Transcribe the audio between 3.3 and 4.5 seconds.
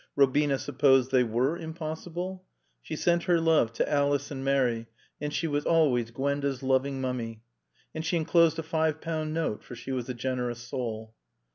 love to Alice and